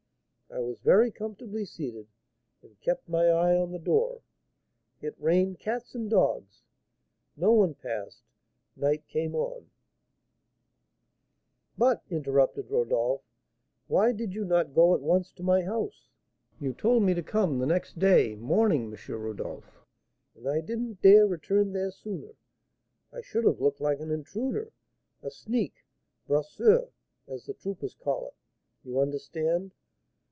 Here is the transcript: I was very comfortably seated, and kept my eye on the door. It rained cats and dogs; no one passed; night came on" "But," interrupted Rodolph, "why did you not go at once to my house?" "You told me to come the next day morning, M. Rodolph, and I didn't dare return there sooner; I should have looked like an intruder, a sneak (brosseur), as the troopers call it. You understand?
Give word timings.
I 0.53 0.59
was 0.59 0.79
very 0.81 1.11
comfortably 1.11 1.63
seated, 1.63 2.09
and 2.61 2.77
kept 2.81 3.07
my 3.07 3.23
eye 3.29 3.55
on 3.55 3.71
the 3.71 3.79
door. 3.79 4.19
It 5.01 5.15
rained 5.17 5.59
cats 5.59 5.95
and 5.95 6.09
dogs; 6.09 6.61
no 7.37 7.53
one 7.53 7.73
passed; 7.73 8.23
night 8.75 9.07
came 9.07 9.33
on" 9.33 9.69
"But," 11.77 12.03
interrupted 12.09 12.69
Rodolph, 12.69 13.21
"why 13.87 14.11
did 14.11 14.33
you 14.33 14.43
not 14.43 14.73
go 14.75 14.93
at 14.93 14.99
once 14.99 15.31
to 15.35 15.41
my 15.43 15.61
house?" 15.63 16.09
"You 16.59 16.73
told 16.73 17.03
me 17.03 17.13
to 17.13 17.23
come 17.23 17.57
the 17.59 17.65
next 17.65 17.97
day 17.97 18.35
morning, 18.35 18.93
M. 18.93 19.13
Rodolph, 19.21 19.85
and 20.35 20.49
I 20.49 20.59
didn't 20.59 21.01
dare 21.01 21.27
return 21.27 21.71
there 21.71 21.91
sooner; 21.91 22.33
I 23.13 23.21
should 23.21 23.45
have 23.45 23.61
looked 23.61 23.79
like 23.79 24.01
an 24.01 24.11
intruder, 24.11 24.73
a 25.23 25.31
sneak 25.31 25.85
(brosseur), 26.27 26.89
as 27.25 27.45
the 27.45 27.53
troopers 27.53 27.93
call 27.93 28.27
it. 28.27 28.33
You 28.83 28.99
understand? 28.99 29.71